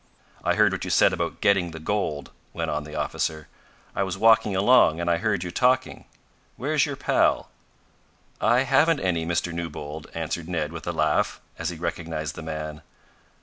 "I 0.43 0.55
heard 0.55 0.71
what 0.71 0.83
you 0.83 0.89
said 0.89 1.13
about 1.13 1.41
gettin' 1.41 1.69
the 1.69 1.79
gold," 1.79 2.31
went 2.53 2.71
on 2.71 2.85
the 2.85 2.95
officer. 2.95 3.47
"I 3.95 4.01
was 4.01 4.17
walkin' 4.17 4.55
along 4.55 4.99
and 4.99 5.07
I 5.11 5.17
heard 5.17 5.43
you 5.43 5.51
talkin'. 5.51 6.05
Where's 6.57 6.87
your 6.87 6.95
pal?" 6.95 7.51
"I 8.41 8.61
haven't 8.63 8.99
any, 8.99 9.27
Mr. 9.27 9.53
Newbold," 9.53 10.07
answered 10.15 10.49
Ned 10.49 10.71
with 10.71 10.87
a 10.87 10.91
laugh, 10.91 11.39
as 11.59 11.69
he 11.69 11.77
recognized 11.77 12.33
the 12.33 12.41
man. 12.41 12.81